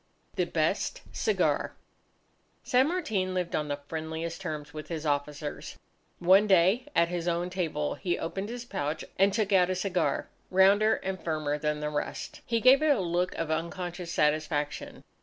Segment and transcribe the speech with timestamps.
[0.33, 1.75] The Best Cigar
[2.63, 5.77] San Martin lived on the friendliest terms with his officers.
[6.17, 10.27] One day, at his own table, he opened his pouch and took out a cigar,
[10.49, 12.41] rounder and firmer than the rest.
[12.47, 15.03] He gave it a look of unconscious satisfaction.